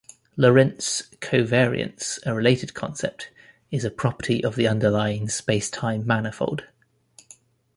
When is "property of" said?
3.91-4.55